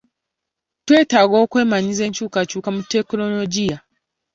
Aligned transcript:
Twetaaga 0.85 1.35
okwemanyiiza 1.43 2.03
enkyukakyuka 2.07 2.69
mu 2.75 2.81
tekinologiya. 2.91 3.77